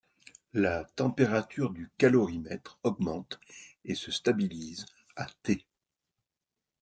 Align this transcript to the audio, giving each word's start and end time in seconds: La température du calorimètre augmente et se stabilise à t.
La 0.53 0.83
température 0.95 1.69
du 1.69 1.91
calorimètre 1.99 2.79
augmente 2.81 3.39
et 3.85 3.93
se 3.93 4.09
stabilise 4.11 4.87
à 5.15 5.27
t. 5.43 5.67